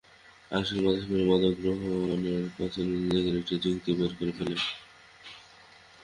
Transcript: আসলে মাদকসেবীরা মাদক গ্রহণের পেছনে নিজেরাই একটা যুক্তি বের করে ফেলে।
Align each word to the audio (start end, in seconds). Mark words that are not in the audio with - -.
আসলে 0.51 0.79
মাদকসেবীরা 0.81 1.25
মাদক 1.25 1.53
গ্রহণের 1.59 2.43
পেছনে 2.57 2.93
নিজেরাই 3.01 3.39
একটা 3.39 3.55
যুক্তি 3.63 3.91
বের 3.93 4.11
করে 4.17 4.33
ফেলে। 4.37 4.55